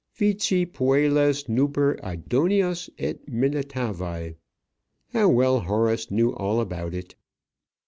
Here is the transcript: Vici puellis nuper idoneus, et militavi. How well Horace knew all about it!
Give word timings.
Vici 0.15 0.65
puellis 0.65 1.47
nuper 1.47 1.95
idoneus, 2.03 2.89
et 2.97 3.23
militavi. 3.27 4.33
How 5.13 5.29
well 5.29 5.59
Horace 5.59 6.09
knew 6.09 6.31
all 6.33 6.59
about 6.59 6.95
it! 6.95 7.13